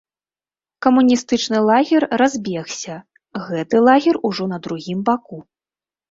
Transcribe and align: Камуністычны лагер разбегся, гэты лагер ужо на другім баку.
Камуністычны 0.83 1.57
лагер 1.69 2.03
разбегся, 2.21 2.95
гэты 3.49 3.81
лагер 3.89 4.15
ужо 4.31 4.47
на 4.55 4.59
другім 4.69 4.99
баку. 5.11 5.39